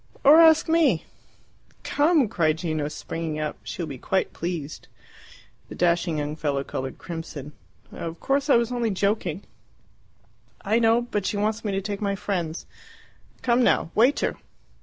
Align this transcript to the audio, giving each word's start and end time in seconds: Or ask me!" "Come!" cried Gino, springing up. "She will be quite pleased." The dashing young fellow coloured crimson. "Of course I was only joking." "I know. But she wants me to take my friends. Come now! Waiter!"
Or 0.23 0.41
ask 0.41 0.67
me!" 0.67 1.05
"Come!" 1.83 2.27
cried 2.27 2.57
Gino, 2.57 2.87
springing 2.87 3.37
up. 3.39 3.57
"She 3.61 3.83
will 3.83 3.87
be 3.87 3.99
quite 3.99 4.33
pleased." 4.33 4.87
The 5.69 5.75
dashing 5.75 6.17
young 6.17 6.35
fellow 6.35 6.63
coloured 6.63 6.97
crimson. 6.97 7.51
"Of 7.91 8.19
course 8.19 8.49
I 8.49 8.55
was 8.55 8.71
only 8.71 8.89
joking." 8.89 9.43
"I 10.61 10.79
know. 10.79 11.03
But 11.03 11.27
she 11.27 11.37
wants 11.37 11.63
me 11.63 11.71
to 11.73 11.81
take 11.81 12.01
my 12.01 12.15
friends. 12.15 12.65
Come 13.43 13.61
now! 13.63 13.91
Waiter!" 13.93 14.37